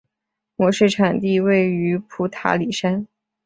[0.55, 3.05] 模式产地位于普塔里山。